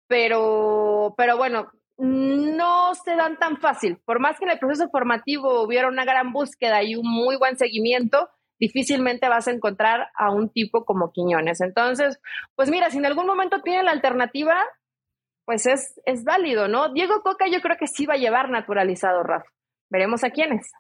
[0.08, 1.70] pero, pero bueno,
[2.00, 3.98] no se dan tan fácil.
[4.06, 7.58] Por más que en el proceso formativo hubiera una gran búsqueda y un muy buen
[7.58, 11.62] seguimiento, difícilmente vas a encontrar a un tipo como Quiñones.
[11.62, 12.20] Entonces,
[12.56, 14.64] pues mira, si en algún momento tiene la alternativa,
[15.46, 16.94] pues es, es válido, ¿no?
[16.94, 19.50] Diego Coca yo creo que sí va a llevar naturalizado, Rafa.
[19.90, 20.72] Veremos a quiénes.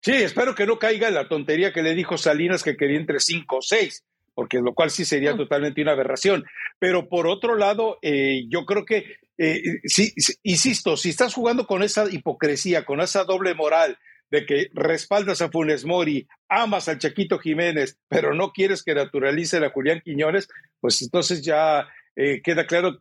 [0.00, 3.20] Sí, espero que no caiga en la tontería que le dijo Salinas que quería entre
[3.20, 4.04] cinco o seis
[4.36, 5.38] porque lo cual sí sería mm.
[5.38, 6.44] totalmente una aberración.
[6.78, 11.82] Pero por otro lado, eh, yo creo que, eh, sí, insisto, si estás jugando con
[11.82, 13.98] esa hipocresía, con esa doble moral
[14.30, 19.56] de que respaldas a Funes Mori, amas al Chaquito Jiménez, pero no quieres que naturalice
[19.56, 20.48] a Julián Quiñones,
[20.80, 23.00] pues entonces ya eh, queda claro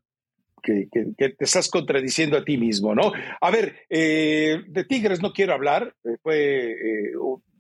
[0.64, 3.12] que, te estás contradiciendo a ti mismo, ¿no?
[3.42, 5.94] A ver, de Tigres no quiero hablar,
[6.24, 6.76] fue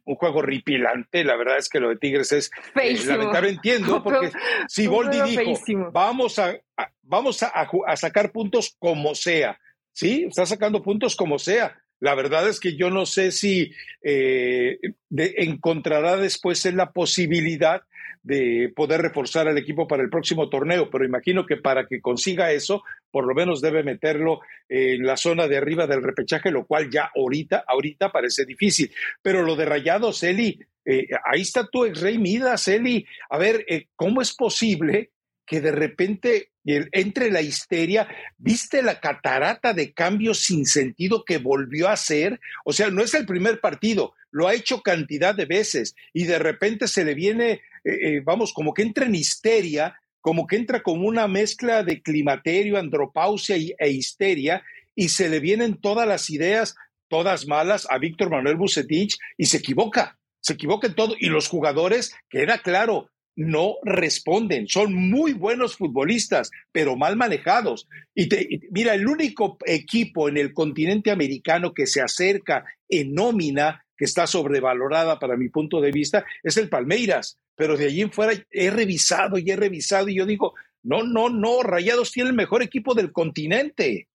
[0.06, 1.24] un juego ripilante.
[1.24, 3.50] La verdad es que lo de Tigres es eh, lamentable.
[3.50, 4.32] Entiendo, porque
[4.68, 6.58] si Boldi dijo, vamos, a,
[7.02, 9.60] vamos a, sacar puntos como sea,
[9.92, 10.26] ¿sí?
[10.28, 11.78] Está sacando puntos como sea.
[12.00, 14.80] La verdad es que yo no sé si eh,
[15.10, 17.84] encontrará después en la posibilidad
[18.26, 22.52] de poder reforzar al equipo para el próximo torneo, pero imagino que para que consiga
[22.52, 26.90] eso, por lo menos debe meterlo en la zona de arriba del repechaje, lo cual
[26.90, 28.92] ya ahorita, ahorita parece difícil.
[29.22, 33.06] Pero lo de Rayados, Eli, eh, ahí está tu ex rey Midas, Eli.
[33.30, 35.12] A ver, eh, ¿cómo es posible
[35.46, 41.88] que de repente entre la histeria, viste la catarata de cambios sin sentido que volvió
[41.88, 45.96] a hacer, o sea, no es el primer partido, lo ha hecho cantidad de veces
[46.12, 50.48] y de repente se le viene eh, eh, vamos, como que entra en histeria, como
[50.48, 54.64] que entra como una mezcla de climaterio, andropausia e histeria,
[54.96, 56.76] y se le vienen todas las ideas,
[57.08, 61.48] todas malas, a Víctor Manuel Bucetich, y se equivoca, se equivoca en todo, y los
[61.48, 64.68] jugadores, queda claro, no responden.
[64.68, 67.88] Son muy buenos futbolistas, pero mal manejados.
[68.14, 68.30] Y,
[68.72, 74.28] mira, el único equipo en el continente americano que se acerca en nómina, que está
[74.28, 78.70] sobrevalorada para mi punto de vista, es el Palmeiras pero de allí en fuera he
[78.70, 82.94] revisado y he revisado y yo digo, no, no, no, Rayados tiene el mejor equipo
[82.94, 84.08] del continente.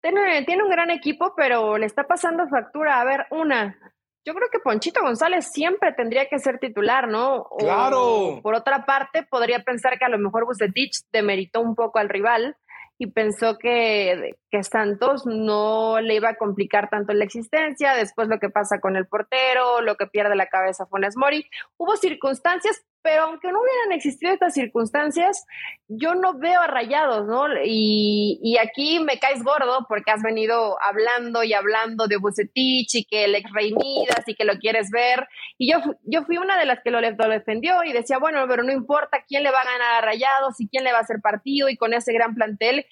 [0.00, 3.00] Tiene, tiene un gran equipo, pero le está pasando factura.
[3.00, 3.76] A ver, una,
[4.24, 7.46] yo creo que Ponchito González siempre tendría que ser titular, ¿no?
[7.58, 8.40] claro.
[8.42, 12.56] Por otra parte, podría pensar que a lo mejor Bucetich demeritó un poco al rival
[12.98, 18.38] y pensó que, que Santos no le iba a complicar tanto la existencia, después lo
[18.38, 21.46] que pasa con el portero, lo que pierde la cabeza Funes Mori.
[21.78, 25.46] Hubo circunstancias pero aunque no hubieran existido estas circunstancias,
[25.88, 27.46] yo no veo a rayados, ¿no?
[27.64, 33.04] Y, y, aquí me caes gordo porque has venido hablando y hablando de Bucetich y
[33.04, 35.26] que el ex Rey Midas y que lo quieres ver.
[35.58, 38.62] Y yo, yo fui una de las que lo, lo, defendió y decía, bueno, pero
[38.62, 41.20] no importa quién le va a ganar a rayados y quién le va a hacer
[41.22, 42.86] partido y con ese gran plantel.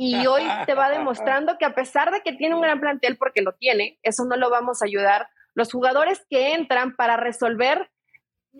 [0.00, 3.42] Y hoy te va demostrando que a pesar de que tiene un gran plantel, porque
[3.42, 5.28] lo tiene, eso no lo vamos a ayudar.
[5.54, 7.90] Los jugadores que entran para resolver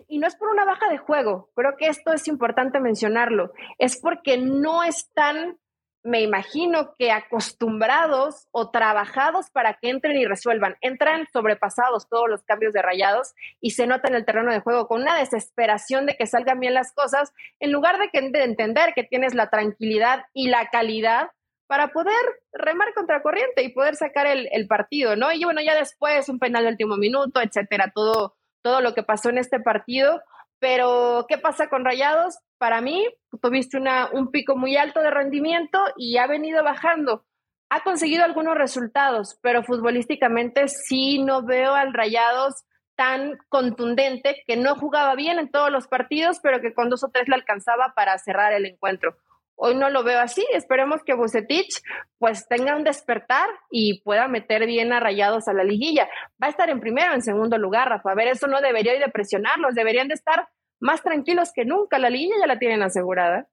[0.07, 3.99] y no es por una baja de juego, creo que esto es importante mencionarlo, es
[3.99, 5.57] porque no están,
[6.03, 10.77] me imagino que acostumbrados o trabajados para que entren y resuelvan.
[10.81, 14.87] Entran sobrepasados todos los cambios de rayados y se nota en el terreno de juego
[14.87, 18.93] con una desesperación de que salgan bien las cosas, en lugar de, que, de entender
[18.95, 21.31] que tienes la tranquilidad y la calidad
[21.67, 22.15] para poder
[22.51, 25.31] remar contra corriente y poder sacar el, el partido, ¿no?
[25.31, 29.29] Y bueno, ya después un penal de último minuto, etcétera, todo todo lo que pasó
[29.29, 30.21] en este partido.
[30.59, 32.37] Pero, ¿qué pasa con Rayados?
[32.57, 33.07] Para mí,
[33.41, 37.25] tuviste una, un pico muy alto de rendimiento y ha venido bajando.
[37.69, 44.75] Ha conseguido algunos resultados, pero futbolísticamente sí no veo al Rayados tan contundente que no
[44.75, 48.17] jugaba bien en todos los partidos, pero que con dos o tres le alcanzaba para
[48.17, 49.15] cerrar el encuentro.
[49.61, 50.45] Hoy no lo veo así.
[50.53, 51.81] Esperemos que Bucetich
[52.17, 56.07] pues tenga un despertar y pueda meter bien a Rayados a la liguilla.
[56.41, 58.11] Va a estar en primero, en segundo lugar, Rafa.
[58.11, 59.75] A ver, eso no debería ir de presionarlos.
[59.75, 60.47] Deberían de estar
[60.79, 61.99] más tranquilos que nunca.
[61.99, 63.49] La liguilla ya la tienen asegurada.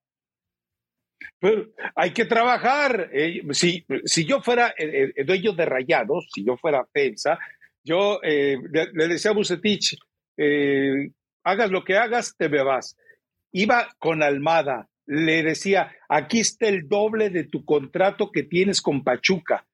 [1.41, 1.67] Pero
[1.97, 3.11] hay que trabajar.
[3.13, 3.85] Eh, si,
[4.25, 7.37] yo fuera el, dueño de Rayados, si yo fuera Pensa,
[7.83, 9.99] yo eh, le, decía a Bucetich,
[10.37, 11.11] eh,
[11.43, 12.97] hagas lo que hagas, te me vas.
[13.51, 19.05] Iba con Almada, le decía, aquí está el doble de tu contrato que tienes con
[19.05, 19.67] Pachuca.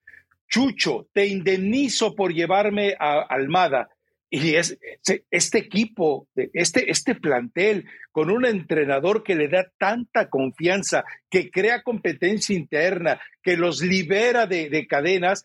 [0.49, 3.89] Chucho, te indemnizo por llevarme a Almada.
[4.29, 4.79] Y es,
[5.31, 11.83] este equipo, este, este plantel, con un entrenador que le da tanta confianza, que crea
[11.83, 15.45] competencia interna, que los libera de, de cadenas,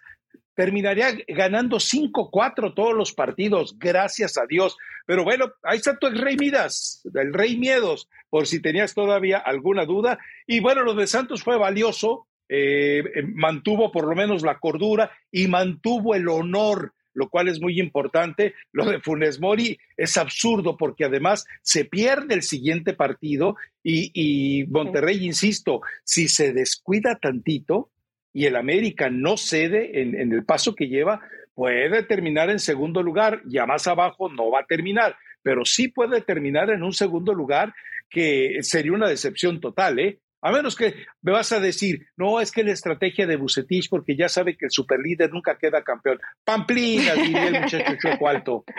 [0.58, 4.76] terminaría ganando 5-4 todos los partidos, gracias a Dios.
[5.06, 9.86] Pero bueno, ahí está tu Rey Midas, el Rey Miedos, por si tenías todavía alguna
[9.86, 10.18] duda.
[10.48, 13.04] Y bueno, lo de Santos fue valioso, eh,
[13.36, 18.54] mantuvo por lo menos la cordura y mantuvo el honor lo cual es muy importante.
[18.72, 24.68] Lo de Funes Mori es absurdo porque además se pierde el siguiente partido y, y
[24.68, 27.90] Monterrey, insisto, si se descuida tantito,
[28.38, 31.22] y el América no cede en, el paso que lleva,
[31.56, 36.22] puede terminar en segundo lugar, ya más abajo no va a terminar, pero sí puede
[36.22, 37.74] terminar en un segundo lugar
[38.08, 40.20] que sería una decepción total, ¿eh?
[40.42, 44.16] A menos que me vas a decir, no, es que la estrategia de Bucetich, porque
[44.16, 46.20] ya sabe que el superlíder nunca queda campeón.
[46.44, 48.64] Pamplina, diría el muchacho Choco Alto.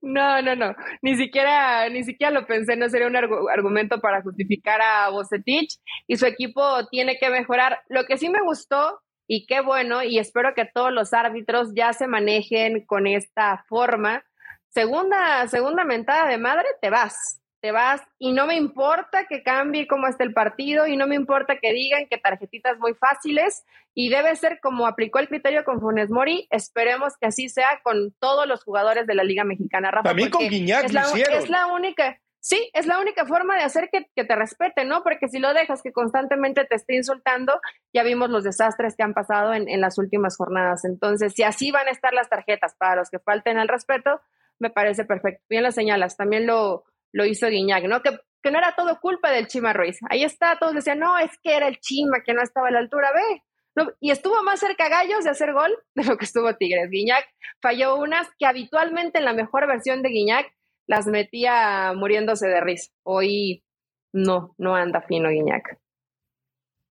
[0.00, 0.74] No, no, no.
[1.02, 6.16] Ni siquiera, ni siquiera lo pensé, no sería un argumento para justificar a Bucetich y
[6.16, 7.80] su equipo tiene que mejorar.
[7.88, 11.92] Lo que sí me gustó, y qué bueno, y espero que todos los árbitros ya
[11.92, 14.24] se manejen con esta forma.
[14.68, 19.86] Segunda, segunda mentada de madre, te vas te vas y no me importa que cambie
[19.86, 24.10] cómo está el partido y no me importa que digan que tarjetitas muy fáciles y
[24.10, 28.46] debe ser como aplicó el criterio con Funes Mori, esperemos que así sea con todos
[28.46, 30.10] los jugadores de la Liga Mexicana, Rafa.
[30.10, 33.88] También con Guiñac es la, es la única, sí, es la única forma de hacer
[33.90, 35.02] que, te respete, ¿no?
[35.02, 37.58] Porque si lo dejas que constantemente te esté insultando,
[37.94, 40.84] ya vimos los desastres que han pasado en, en las últimas jornadas.
[40.84, 44.20] Entonces, si así van a estar las tarjetas para los que falten al respeto,
[44.58, 45.42] me parece perfecto.
[45.48, 48.02] Bien lo señalas, también lo lo hizo Guiñac, ¿no?
[48.02, 48.10] Que,
[48.42, 49.98] que no era todo culpa del Chima Ruiz.
[50.10, 52.80] Ahí está, todos decían, no, es que era el Chima que no estaba a la
[52.80, 53.86] altura, ve.
[54.00, 56.90] Y estuvo más cerca Gallos de hacer gol de lo que estuvo Tigres.
[56.90, 57.24] Guiñac
[57.62, 60.52] falló unas que habitualmente en la mejor versión de Guiñac
[60.86, 62.92] las metía muriéndose de risa.
[63.04, 63.64] Hoy
[64.12, 65.78] no, no anda fino Guiñac.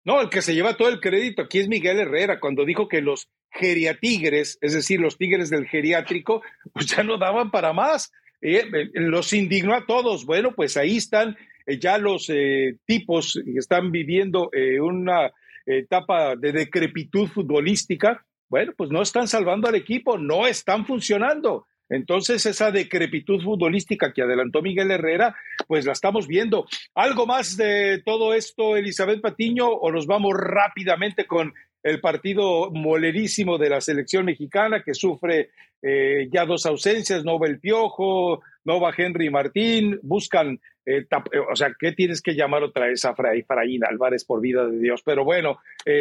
[0.04, 3.02] No, el que se lleva todo el crédito aquí es Miguel Herrera, cuando dijo que
[3.02, 8.10] los geriatigres, es decir, los tigres del geriátrico, pues ya no daban para más.
[8.40, 10.24] Eh, eh, los indignó a todos.
[10.24, 12.30] Bueno, pues ahí están eh, ya los
[12.84, 15.30] tipos que están viviendo una
[15.66, 18.24] etapa de decrepitud futbolística.
[18.48, 21.66] Bueno, pues no están salvando al equipo, no están funcionando.
[21.90, 25.34] Entonces, esa decrepitud futbolística que adelantó Miguel Herrera,
[25.66, 26.66] pues la estamos viendo.
[26.94, 33.58] ¿Algo más de todo esto, Elizabeth Patiño, o nos vamos rápidamente con el partido molerísimo
[33.58, 35.50] de la selección mexicana que sufre
[35.82, 41.06] eh, ya dos ausencias, no va el Piojo, no va Henry Martín, buscan, eh,
[41.50, 44.78] o sea, ¿qué tienes que llamar otra vez a Fray, Fraín Álvarez por vida de
[44.78, 45.02] Dios?
[45.04, 45.58] Pero bueno,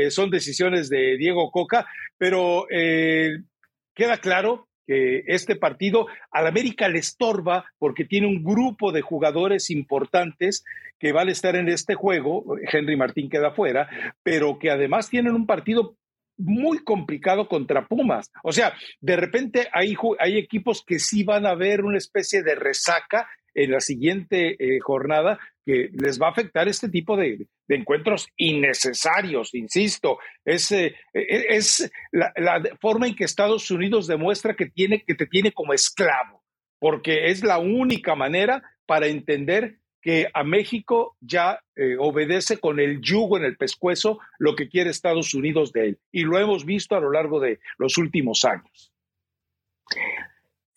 [0.10, 1.86] son decisiones de Diego Coca,
[2.18, 9.02] pero queda claro que este partido al América le estorba porque tiene un grupo de
[9.02, 10.64] jugadores importantes
[10.98, 13.88] que van a estar en este juego, Henry Martín queda fuera,
[14.24, 15.96] pero que además tienen un partido
[16.38, 18.32] muy complicado contra Pumas.
[18.44, 22.56] O sea, de repente hay, hay equipos que sí van a ver una especie de
[22.56, 28.28] resaca en la siguiente eh, jornada que les va a afectar este tipo de, encuentros
[28.38, 30.20] innecesarios, insisto.
[30.46, 35.52] Es, eh, es la, forma en que Estados Unidos demuestra que, tiene, que te tiene
[35.52, 36.44] como esclavo,
[36.80, 43.02] porque es la única manera para entender que a México ya eh, obedece con el
[43.02, 46.00] yugo en el pescuezo lo que quiere Estados Unidos de él.
[46.12, 48.94] Y lo hemos visto a lo largo de los últimos años.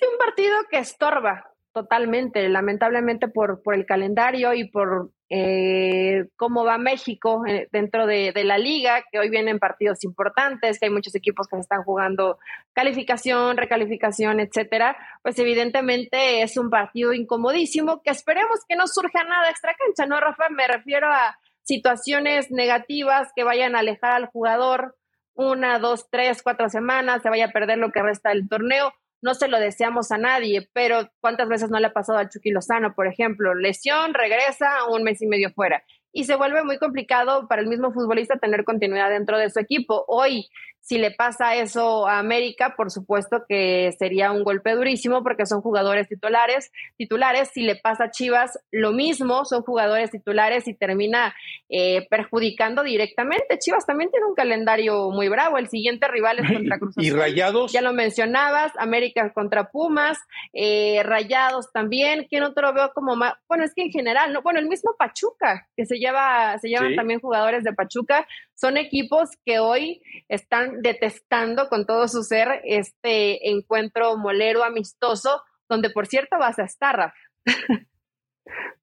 [0.01, 6.77] Un partido que estorba, Totalmente, lamentablemente por, por el calendario y por eh, cómo va
[6.77, 11.47] México eh, dentro de, la liga, que hoy vienen partidos importantes, que hay muchos equipos
[11.47, 12.39] que están jugando
[12.73, 19.49] calificación, recalificación, etcétera, pues evidentemente es un partido incomodísimo que esperemos que no surja nada
[19.51, 20.49] extra cancha, ¿no, Rafa?
[20.51, 24.97] Me refiero a situaciones negativas que vayan a alejar al jugador
[25.35, 29.35] una, dos, tres, cuatro semanas, se vaya a perder lo que resta del torneo no
[29.35, 32.95] se lo deseamos a nadie, pero ¿cuántas veces no le ha pasado al Chucky Lozano,
[32.95, 33.55] por ejemplo?
[33.55, 35.83] Lesión, regresa un mes y medio fuera.
[36.13, 40.05] Y se vuelve muy complicado para el mismo futbolista tener continuidad dentro de su equipo.
[40.09, 40.49] Hoy
[40.81, 45.61] si le pasa eso a América, por supuesto que sería un golpe durísimo porque son
[45.61, 46.73] jugadores titulares.
[46.97, 51.35] Titulares, si le pasa a Chivas, lo mismo, son jugadores titulares y termina
[51.69, 53.59] eh, perjudicando directamente.
[53.59, 55.59] Chivas también tiene un calendario muy bravo.
[55.59, 57.05] El siguiente rival es contra Cruz Azul.
[57.05, 57.73] Y Rayados.
[57.73, 60.19] Ya lo mencionabas, América contra Pumas,
[60.53, 62.27] eh, Rayados también.
[62.29, 63.35] te lo veo como más?
[63.49, 66.97] Bueno, es que en general, no, bueno, el mismo Pachuca, que se lleva, se llevan
[66.97, 68.27] también jugadores de Pachuca
[68.61, 75.91] son equipos que hoy están detestando con todo su ser este encuentro molero amistoso, donde
[75.91, 77.17] por cierto vas a estar, Rafa.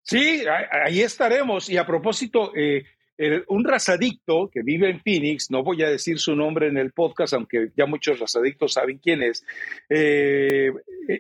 [0.02, 1.70] Sí, ahí estaremos.
[1.70, 2.86] Y a propósito, eh,
[3.48, 7.34] un razadicto que vive en Phoenix, no voy a decir su nombre en el podcast,
[7.34, 9.46] aunque ya muchos razadictos saben quién es,
[9.90, 10.72] eh,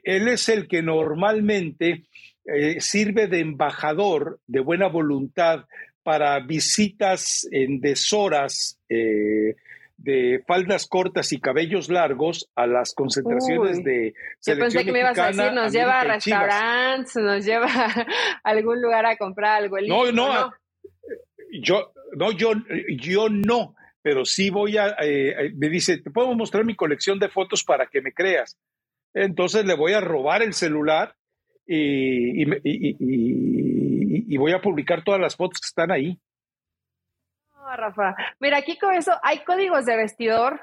[0.03, 2.05] él es el que normalmente
[2.45, 5.65] eh, sirve de embajador de buena voluntad
[6.07, 9.57] para visitas en deshoras eh,
[9.97, 14.99] de faldas cortas y cabellos largos a las concentraciones de selección Yo pensé que me
[15.01, 17.67] ibas a decir, nos lleva a restaurantes, nos lleva
[18.41, 19.75] a algún lugar a comprar algo.
[19.85, 20.53] No, no,
[21.61, 22.53] yo no, yo,
[22.97, 27.27] yo no, pero sí voy a, eh, me dice, te puedo mostrar mi colección de
[27.27, 28.57] fotos para que me creas.
[29.13, 31.17] Entonces le voy a robar el celular
[31.65, 33.76] y, y,
[34.37, 36.19] voy a publicar todas las fotos que están ahí.
[37.53, 38.15] No, Rafa.
[38.39, 40.61] Mira, aquí con eso hay códigos de vestidor.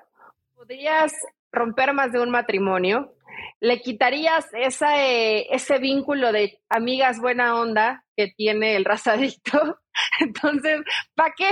[0.55, 1.13] Podrías
[1.53, 3.15] romper más de un matrimonio.
[3.61, 9.81] Le quitarías esa, eh, ese vínculo de amigas buena onda que tiene el razadito.
[10.21, 10.83] Entonces,
[11.15, 11.51] ¿para qué?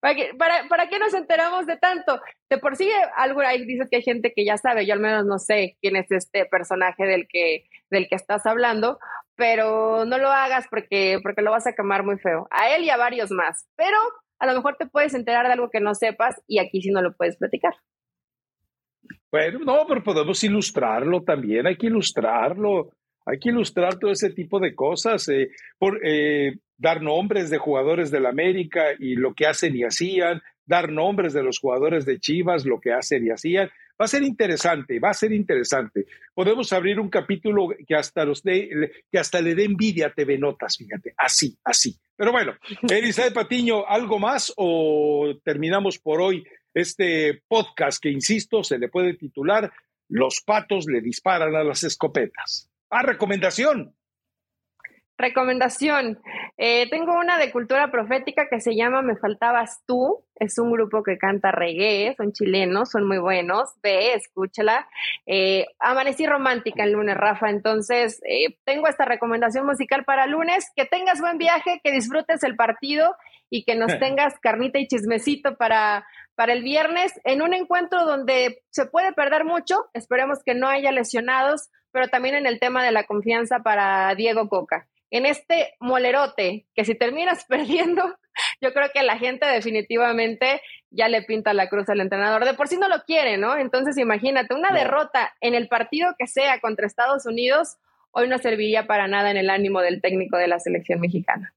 [0.00, 2.20] ¿Para qué, para, ¿Para qué nos enteramos de tanto?
[2.50, 5.24] De por sí, algo ahí dices que hay gente que ya sabe, yo al menos
[5.24, 8.98] no sé quién es este personaje del que, del que estás hablando,
[9.42, 12.46] pero no lo hagas porque, porque lo vas a quemar muy feo.
[12.52, 13.66] A él y a varios más.
[13.74, 13.98] Pero
[14.38, 17.02] a lo mejor te puedes enterar de algo que no sepas y aquí sí no
[17.02, 17.74] lo puedes platicar.
[19.32, 22.90] Bueno, no, pero podemos ilustrarlo también, hay que ilustrarlo,
[23.26, 28.12] hay que ilustrar todo ese tipo de cosas, eh, por, eh, dar nombres de jugadores
[28.12, 32.64] del América y lo que hacen y hacían, dar nombres de los jugadores de Chivas,
[32.64, 33.70] lo que hacen y hacían.
[34.00, 36.06] Va a ser interesante, va a ser interesante.
[36.34, 40.38] Podemos abrir un capítulo que hasta, los de, que hasta le dé envidia a TV
[40.38, 41.98] Notas, fíjate, así, así.
[42.16, 42.56] Pero bueno,
[42.88, 49.14] Elizabeth Patiño, ¿algo más o terminamos por hoy este podcast que, insisto, se le puede
[49.14, 49.70] titular
[50.08, 52.68] Los patos le disparan a las escopetas?
[52.90, 53.94] Ah, recomendación.
[55.22, 56.18] Recomendación.
[56.58, 60.24] Eh, tengo una de cultura profética que se llama Me Faltabas Tú.
[60.34, 63.70] Es un grupo que canta reggae, son chilenos, son muy buenos.
[63.84, 64.88] Ve, escúchala.
[65.24, 67.50] Eh, amanecí romántica el lunes, Rafa.
[67.50, 70.72] Entonces, eh, tengo esta recomendación musical para lunes.
[70.74, 73.14] Que tengas buen viaje, que disfrutes el partido
[73.48, 76.04] y que nos tengas carnita y chismecito para,
[76.34, 79.84] para el viernes en un encuentro donde se puede perder mucho.
[79.94, 84.48] Esperemos que no haya lesionados, pero también en el tema de la confianza para Diego
[84.48, 88.02] Coca en este molerote, que si terminas perdiendo,
[88.60, 92.44] yo creo que la gente definitivamente ya le pinta la cruz al entrenador.
[92.44, 93.56] De por sí no lo quiere, ¿no?
[93.56, 97.76] Entonces imagínate, una derrota en el partido que sea contra Estados Unidos,
[98.10, 101.54] hoy no serviría para nada en el ánimo del técnico de la selección mexicana.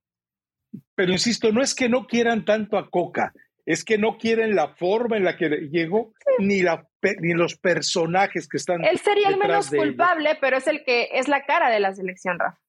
[0.94, 3.34] Pero insisto, no es que no quieran tanto a Coca,
[3.66, 6.88] es que no quieren la forma en la que llegó, ni, la,
[7.22, 8.84] ni los personajes que están.
[8.84, 12.38] Él sería el menos culpable, pero es el que es la cara de la selección,
[12.38, 12.60] Rafa.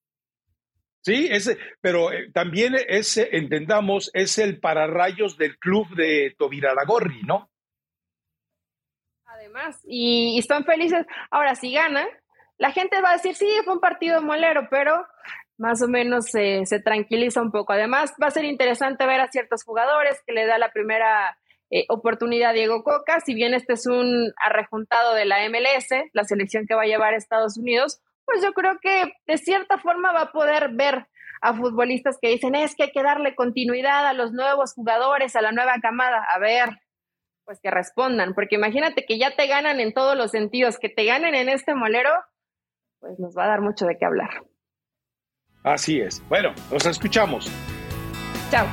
[1.07, 7.49] Sí, ese, pero eh, también ese, entendamos, es el pararrayos del club de Tobiraragorri, ¿no?
[9.25, 11.07] Además, y, y, están felices.
[11.31, 12.05] Ahora, si gana,
[12.59, 15.07] la gente va a decir, sí, fue un partido molero, pero
[15.59, 17.73] más o menos se, tranquiliza un poco.
[17.73, 21.39] Además, va a ser interesante ver a ciertos jugadores que le da la primera
[21.71, 23.21] eh, oportunidad a Diego Coca.
[23.21, 27.15] Si bien este es un arrejuntado de la MLS, la selección que va a llevar
[27.15, 31.07] a Estados Unidos, pues yo creo que de cierta forma va a poder ver
[31.41, 35.43] a futbolistas que dicen es que hay que darle continuidad a los nuevos jugadores, a
[35.43, 36.27] la nueva camada.
[36.29, 36.71] A ver,
[37.45, 41.05] pues que respondan, porque imagínate que ya te ganan en todos los sentidos, que te
[41.05, 42.11] ganen en este molero,
[42.99, 44.43] pues nos va a dar mucho de qué hablar.
[45.63, 46.23] Así es.
[46.29, 47.51] Bueno, nos escuchamos.
[48.51, 48.67] Chao.